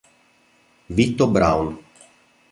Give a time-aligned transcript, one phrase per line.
[0.97, 1.77] Vitto Brown